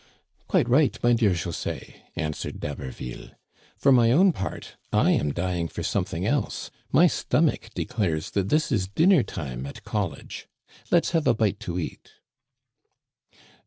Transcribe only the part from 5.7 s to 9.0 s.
something else. My stomach declares that this is